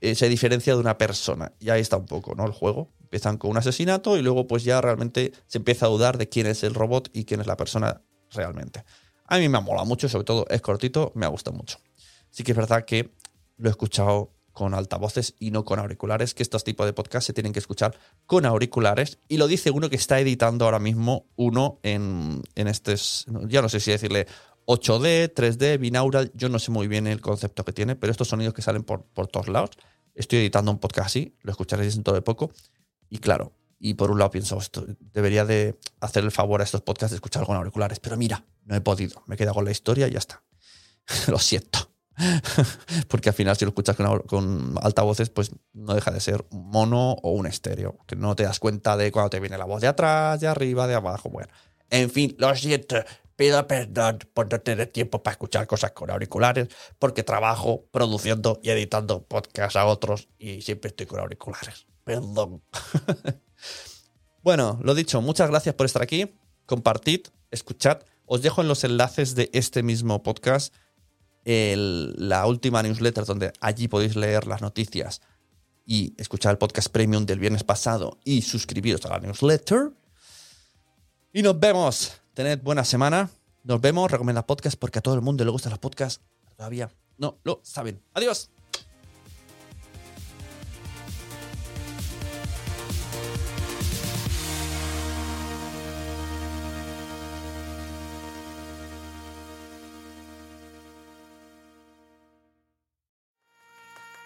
eh, 0.00 0.14
se 0.14 0.28
diferencia 0.28 0.74
de 0.74 0.78
una 0.78 0.96
persona. 0.96 1.52
Y 1.58 1.70
ahí 1.70 1.80
está 1.80 1.96
un 1.96 2.06
poco, 2.06 2.36
¿no? 2.36 2.46
El 2.46 2.52
juego. 2.52 2.92
Empiezan 3.00 3.36
con 3.36 3.50
un 3.50 3.56
asesinato 3.56 4.16
y 4.16 4.22
luego 4.22 4.46
pues 4.46 4.62
ya 4.62 4.80
realmente 4.80 5.32
se 5.48 5.58
empieza 5.58 5.86
a 5.86 5.88
dudar 5.88 6.18
de 6.18 6.28
quién 6.28 6.46
es 6.46 6.62
el 6.62 6.74
robot 6.74 7.10
y 7.12 7.24
quién 7.24 7.40
es 7.40 7.48
la 7.48 7.56
persona 7.56 8.00
realmente. 8.30 8.84
A 9.26 9.38
mí 9.38 9.48
me 9.48 9.58
ha 9.58 9.60
mucho, 9.60 10.08
sobre 10.08 10.24
todo 10.24 10.46
es 10.50 10.60
cortito, 10.60 11.10
me 11.16 11.26
ha 11.26 11.30
gustado 11.30 11.56
mucho. 11.56 11.80
Sí 12.30 12.44
que 12.44 12.52
es 12.52 12.56
verdad 12.56 12.84
que 12.84 13.12
lo 13.56 13.68
he 13.68 13.72
escuchado 13.72 14.33
con 14.54 14.72
altavoces 14.72 15.34
y 15.38 15.50
no 15.50 15.64
con 15.64 15.78
auriculares, 15.78 16.32
que 16.32 16.42
estos 16.42 16.64
tipos 16.64 16.86
de 16.86 16.94
podcasts 16.94 17.26
se 17.26 17.34
tienen 17.34 17.52
que 17.52 17.58
escuchar 17.58 17.98
con 18.24 18.46
auriculares. 18.46 19.18
Y 19.28 19.36
lo 19.36 19.48
dice 19.48 19.70
uno 19.70 19.90
que 19.90 19.96
está 19.96 20.18
editando 20.20 20.64
ahora 20.64 20.78
mismo 20.78 21.26
uno 21.36 21.80
en, 21.82 22.40
en 22.54 22.68
este, 22.68 22.94
ya 23.48 23.60
no 23.60 23.68
sé 23.68 23.80
si 23.80 23.90
decirle 23.90 24.26
8D, 24.66 25.34
3D, 25.34 25.78
binaural, 25.78 26.32
yo 26.34 26.48
no 26.48 26.58
sé 26.58 26.70
muy 26.70 26.88
bien 26.88 27.06
el 27.06 27.20
concepto 27.20 27.64
que 27.64 27.72
tiene, 27.72 27.96
pero 27.96 28.10
estos 28.10 28.28
sonidos 28.28 28.54
que 28.54 28.62
salen 28.62 28.84
por, 28.84 29.04
por 29.04 29.26
todos 29.26 29.48
lados, 29.48 29.70
estoy 30.14 30.38
editando 30.38 30.70
un 30.70 30.78
podcast 30.78 31.08
así, 31.08 31.36
lo 31.42 31.50
escucharéis 31.50 31.96
dentro 31.96 32.14
de 32.14 32.22
poco. 32.22 32.52
Y 33.10 33.18
claro, 33.18 33.52
y 33.78 33.94
por 33.94 34.10
un 34.10 34.18
lado 34.18 34.30
pienso, 34.30 34.56
esto, 34.58 34.86
debería 35.12 35.44
de 35.44 35.78
hacer 36.00 36.24
el 36.24 36.30
favor 36.30 36.60
a 36.60 36.64
estos 36.64 36.80
podcasts 36.80 37.10
de 37.10 37.16
escuchar 37.16 37.44
con 37.44 37.56
auriculares, 37.56 38.00
pero 38.00 38.16
mira, 38.16 38.44
no 38.64 38.76
he 38.76 38.80
podido, 38.80 39.22
me 39.26 39.34
he 39.34 39.38
quedado 39.38 39.54
con 39.54 39.64
la 39.64 39.72
historia 39.72 40.08
y 40.08 40.12
ya 40.12 40.18
está. 40.18 40.42
lo 41.28 41.38
siento. 41.38 41.93
Porque 43.08 43.30
al 43.30 43.34
final 43.34 43.56
si 43.56 43.64
lo 43.64 43.70
escuchas 43.70 43.96
con, 43.96 44.20
con, 44.20 44.74
altavoces, 44.82 45.30
pues 45.30 45.50
no 45.72 45.94
deja 45.94 46.10
de 46.10 46.20
ser 46.20 46.44
un 46.50 46.70
mono 46.70 47.12
o 47.22 47.30
un 47.32 47.46
estéreo, 47.46 47.98
que 48.06 48.16
no 48.16 48.36
te 48.36 48.44
das 48.44 48.60
cuenta 48.60 48.96
de 48.96 49.10
cuando 49.12 49.30
te 49.30 49.40
viene 49.40 49.58
la 49.58 49.64
voz 49.64 49.80
de 49.80 49.88
atrás, 49.88 50.40
de 50.40 50.48
arriba, 50.48 50.86
de 50.86 50.94
abajo. 50.94 51.28
Bueno, 51.28 51.52
en 51.90 52.10
fin, 52.10 52.34
lo 52.38 52.54
siento. 52.54 52.96
Pido 53.36 53.66
perdón 53.66 54.20
por 54.32 54.50
no 54.50 54.60
tener 54.60 54.86
tiempo 54.88 55.22
para 55.22 55.32
escuchar 55.32 55.66
cosas 55.66 55.90
con 55.90 56.08
auriculares, 56.08 56.68
porque 57.00 57.24
trabajo 57.24 57.84
produciendo 57.90 58.60
y 58.62 58.70
editando 58.70 59.24
podcasts 59.24 59.74
a 59.74 59.86
otros 59.86 60.28
y 60.38 60.62
siempre 60.62 60.90
estoy 60.90 61.06
con 61.06 61.18
auriculares. 61.18 61.86
Perdón. 62.04 62.62
bueno, 64.42 64.78
lo 64.82 64.94
dicho, 64.94 65.20
muchas 65.20 65.50
gracias 65.50 65.74
por 65.74 65.86
estar 65.86 66.02
aquí. 66.02 66.32
Compartid, 66.66 67.22
escuchad. 67.50 68.02
Os 68.24 68.40
dejo 68.40 68.60
en 68.60 68.68
los 68.68 68.84
enlaces 68.84 69.34
de 69.34 69.50
este 69.52 69.82
mismo 69.82 70.22
podcast 70.22 70.72
la 71.44 72.46
última 72.46 72.82
newsletter 72.82 73.24
donde 73.24 73.52
allí 73.60 73.88
podéis 73.88 74.16
leer 74.16 74.46
las 74.46 74.62
noticias 74.62 75.20
y 75.86 76.14
escuchar 76.16 76.52
el 76.52 76.58
podcast 76.58 76.88
premium 76.88 77.26
del 77.26 77.38
viernes 77.38 77.64
pasado 77.64 78.18
y 78.24 78.42
suscribiros 78.42 79.04
a 79.04 79.10
la 79.10 79.18
newsletter. 79.20 79.90
Y 81.32 81.42
nos 81.42 81.58
vemos. 81.58 82.12
Tened 82.32 82.62
buena 82.62 82.84
semana. 82.84 83.30
Nos 83.64 83.80
vemos. 83.80 84.10
Recomenda 84.10 84.46
podcast 84.46 84.78
porque 84.78 85.00
a 85.00 85.02
todo 85.02 85.14
el 85.14 85.20
mundo 85.20 85.44
le 85.44 85.50
gustan 85.50 85.70
los 85.70 85.78
podcasts. 85.78 86.22
Todavía 86.56 86.90
no 87.18 87.38
lo 87.44 87.60
saben. 87.62 88.00
Adiós. 88.14 88.50